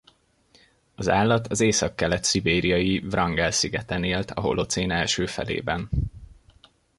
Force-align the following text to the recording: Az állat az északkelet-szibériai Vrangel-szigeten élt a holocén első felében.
Az 0.95 1.09
állat 1.09 1.47
az 1.47 1.61
északkelet-szibériai 1.61 2.99
Vrangel-szigeten 2.99 4.03
élt 4.03 4.31
a 4.31 4.41
holocén 4.41 4.91
első 4.91 5.25
felében. 5.25 5.89